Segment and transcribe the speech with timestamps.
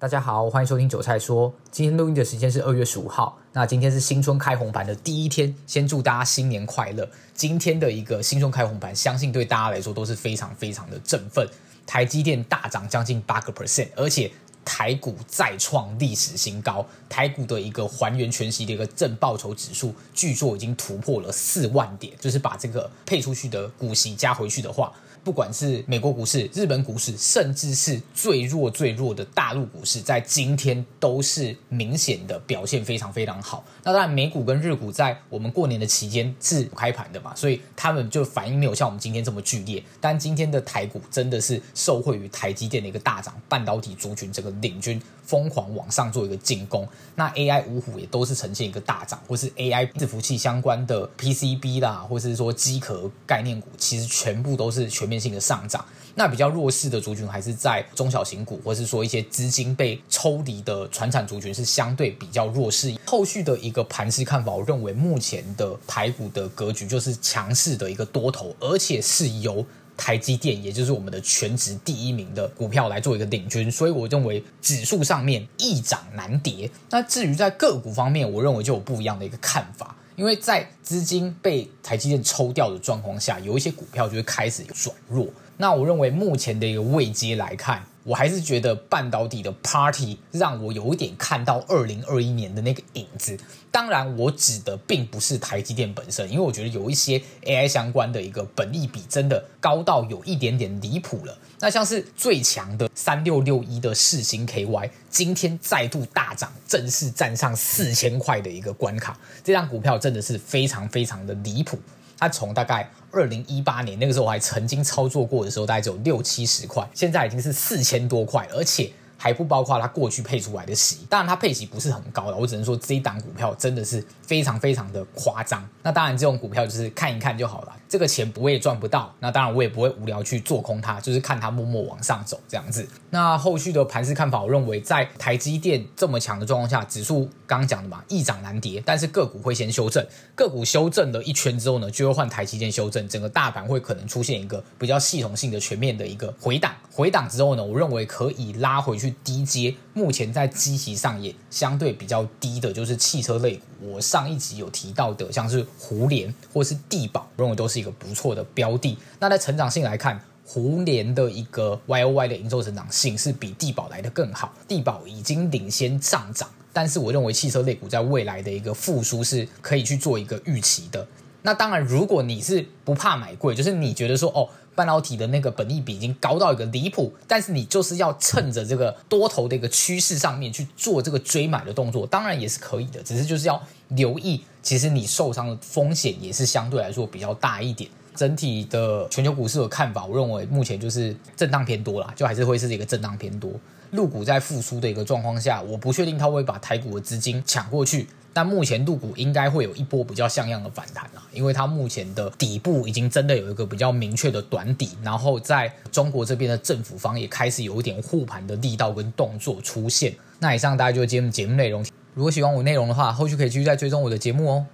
[0.00, 1.52] 大家好，欢迎收听韭菜说。
[1.70, 7.06] 今天录音的时间是二月十五号，那今天是新春开红盘的第一天，先祝大家新年快乐。
[7.34, 11.46] 今天的一个新春开红盘，相信对大家来说都是非常非常的振奋。
[11.86, 14.32] 台积电大涨将近八个 percent，而且
[14.64, 16.86] 台股再创历史新高。
[17.06, 24.90] 台股的一个还原全息的一个正报酬指数，据说已经突破了四万点，就是把这个配出去的股息加回去的话。
[25.22, 33.64] 不管是美国股市、日本股市，甚至是最弱最弱的大陆股市，在今天都是明显的表现非常非常好。
[33.82, 39.82] 那当然，美股跟日股在我们过年的期间是开盘的嘛，所以他们就反应没有像我们今天这么剧烈。
[40.00, 46.86] 但今天的台股真的是受惠于台积电的一个大涨，半导体族群这个领军疯狂往上做一个进攻。
[47.14, 55.84] 那 AI 五虎也都是呈现一个大涨，或是 AI 伺服器相关的 PCB 啦，或是说机壳概念股，其实全部都是全面性的上涨。
[56.14, 62.94] 那比较弱势的族群还是在中小型股，或是说一些资金被抽离的传产族群是相对比较弱势。
[63.06, 69.64] 后续的一个盘势看法，我认为目前的台股的格局就是强势的一个多头，而且是由
[69.96, 73.70] 台积电，也就是我们的全职第一名的股票来做一个领军。
[73.70, 76.70] 所以我认为指数上面易涨难跌。
[76.90, 79.96] 那至于在个股方面，我认为就有不一样的一个看法。
[80.16, 85.26] 因为在资金被台积电抽掉的状况下，有一些股票就会开始转弱。
[85.56, 93.38] 那我认为目前的一个位阶来看，我还是觉得半导体的 Party 让我有一点看到二零二一年的那个影子。
[93.70, 101.38] 当然，我指的并不是台积电本身，因为我觉得有一些 AI 相关的一个本益比真的高到有一点点离谱了。
[101.60, 109.16] 那像是最强的三六六一的世芯 KY，今天再度大涨，正式站上四千块的一个关卡。
[109.44, 111.78] 这张股票真的是非常非常的离谱。
[112.20, 118.90] 它从大概二零一八年那个时候我还曾经操作过的时候，大概只有六七十块，现在已经是四千多块，而且
[119.22, 121.06] 还不包括它过去配出来的息。
[121.10, 125.62] 当然，它配息不是很高的，我只能说这一档股票真的是非常非常的夸张。
[125.82, 127.76] 那当然，这种股票就是看一看就好了。
[127.86, 132.88] 这个钱不会赚不到，那当然我也不会无聊去做空它，就是看它默默往上走这样子。
[133.10, 157.80] 那后续的盘势看法，我认为在台积电这么强的状况下，指数刚刚讲的嘛，易涨难跌，但是个股会先修正，个股修正了一圈之后呢，就会换台积电修正，整个大盘会可能出现一个比较系统性的全面的一个回档，回档之后呢，我认为可以拉回去低阶，目前在基期上也相对比较低的，就是汽车类股，我上一集有提到的，像是胡连或是地宝，我认为都是。
[157.80, 158.98] 一个不错的标的。
[159.18, 164.52] 那在成长性来看，胡连的一个 Y O Y 的营收成长性是比地宝来得更好。
[164.68, 171.08] 地宝已经领先上涨，但是我认为汽车类股在未来的一个复苏是可以去做一个预期的。
[171.42, 184.42] 那当然，如果你是不怕买贵，就是你觉得说哦，半导体的那个本益比已经高到一个离谱，但是你就是要趁着这个多头的一个趋势上面去做这个追买的动作，当然也是可以的，只是就是要留意。
[184.62, 187.90] 其实你受伤的风险也是相对来说比较大一点。
[188.14, 193.50] 整体的全球股市的看法，我认为目前就是震荡偏多啦，就还是会是一个震荡偏多。
[193.92, 210.14] 陆股在复苏的一个状况下，我不确定它会把台股的资金抢过去，但目前陆股应该会有一波比较像样的反弹啊，因为它目前的底部已经真的有一个比较明确的短底，然后在中国这边的政府方也开始有一点护盘的力道跟动作出现。
[210.38, 211.84] 那以上大家就是今天节目内容。
[212.14, 214.66] 如果喜欢我内容的话，后续可以继续再追踪我的节目哦。